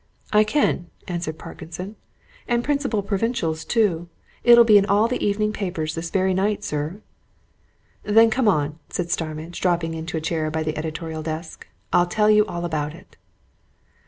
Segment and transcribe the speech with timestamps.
[0.33, 1.95] "I can," answered Parkinson.
[2.47, 4.09] "And principal provincials, too.
[4.43, 7.03] It'll be in all the evening papers this very night, sir."
[8.01, 11.67] "Then come on," said Starmidge, dropping into a chair by the editorial desk.
[11.93, 13.15] "I'll tell you all about it."